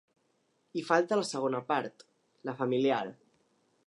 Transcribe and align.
I 0.81 0.83
falta 0.87 1.19
la 1.19 1.27
segona 1.31 1.61
part, 1.71 2.05
la 2.51 2.57
familiar. 2.63 3.01